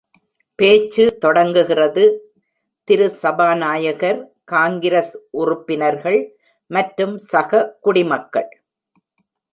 பேச்சு 0.59 1.03
தொடங்குகிறது: 1.23 2.03
திரு. 2.87 3.07
சபாநாயகர், 3.19 4.19
காங்கிரஸ் 4.45 5.13
உறுப்பினர்கள் 5.41 6.19
மற்றும் 6.71 7.15
சக 7.31 7.51
குடிமக்கள். 7.85 8.49